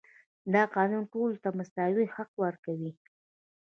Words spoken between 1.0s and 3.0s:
ټولو ته مساوي حق ورکوي.